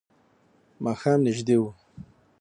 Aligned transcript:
ماښام 0.83 1.19
نژدې 1.27 1.55
و. 1.61 1.63